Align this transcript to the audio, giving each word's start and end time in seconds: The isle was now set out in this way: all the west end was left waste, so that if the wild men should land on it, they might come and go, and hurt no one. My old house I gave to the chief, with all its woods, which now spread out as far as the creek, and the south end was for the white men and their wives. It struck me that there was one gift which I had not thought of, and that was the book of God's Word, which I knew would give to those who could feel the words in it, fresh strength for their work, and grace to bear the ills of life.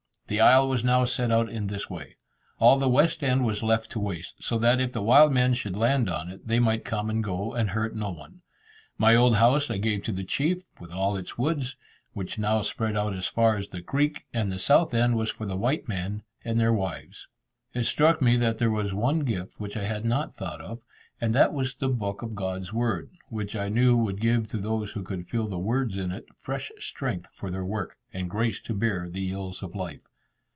The 0.31 0.39
isle 0.39 0.69
was 0.69 0.81
now 0.81 1.03
set 1.03 1.29
out 1.29 1.49
in 1.49 1.67
this 1.67 1.89
way: 1.89 2.15
all 2.57 2.79
the 2.79 2.87
west 2.87 3.21
end 3.21 3.43
was 3.43 3.61
left 3.61 3.93
waste, 3.97 4.35
so 4.39 4.57
that 4.59 4.79
if 4.79 4.93
the 4.93 5.01
wild 5.01 5.33
men 5.33 5.53
should 5.53 5.75
land 5.75 6.09
on 6.09 6.29
it, 6.29 6.47
they 6.47 6.57
might 6.57 6.85
come 6.85 7.09
and 7.09 7.21
go, 7.21 7.53
and 7.53 7.71
hurt 7.71 7.97
no 7.97 8.11
one. 8.11 8.41
My 8.97 9.13
old 9.13 9.35
house 9.35 9.69
I 9.69 9.75
gave 9.77 10.03
to 10.03 10.13
the 10.13 10.23
chief, 10.23 10.63
with 10.79 10.89
all 10.89 11.17
its 11.17 11.37
woods, 11.37 11.75
which 12.13 12.39
now 12.39 12.61
spread 12.61 12.95
out 12.95 13.13
as 13.13 13.27
far 13.27 13.57
as 13.57 13.67
the 13.67 13.81
creek, 13.81 14.23
and 14.33 14.49
the 14.49 14.57
south 14.57 14.93
end 14.93 15.17
was 15.17 15.29
for 15.31 15.45
the 15.45 15.57
white 15.57 15.89
men 15.89 16.23
and 16.45 16.57
their 16.57 16.71
wives. 16.71 17.27
It 17.73 17.83
struck 17.83 18.21
me 18.21 18.37
that 18.37 18.57
there 18.57 18.71
was 18.71 18.93
one 18.93 19.19
gift 19.25 19.59
which 19.59 19.75
I 19.75 19.83
had 19.83 20.05
not 20.05 20.33
thought 20.33 20.61
of, 20.61 20.79
and 21.19 21.35
that 21.35 21.51
was 21.53 21.75
the 21.75 21.89
book 21.89 22.21
of 22.21 22.35
God's 22.35 22.71
Word, 22.71 23.09
which 23.27 23.53
I 23.53 23.67
knew 23.67 23.97
would 23.97 24.21
give 24.21 24.47
to 24.47 24.57
those 24.59 24.91
who 24.93 25.03
could 25.03 25.27
feel 25.27 25.49
the 25.49 25.59
words 25.59 25.97
in 25.97 26.09
it, 26.13 26.27
fresh 26.37 26.71
strength 26.79 27.27
for 27.33 27.51
their 27.51 27.65
work, 27.65 27.97
and 28.13 28.29
grace 28.29 28.61
to 28.61 28.73
bear 28.73 29.09
the 29.09 29.29
ills 29.29 29.61
of 29.61 29.75
life. 29.75 29.99